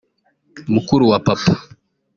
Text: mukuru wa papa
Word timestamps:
mukuru 0.73 1.03
wa 1.11 1.19
papa 1.25 1.53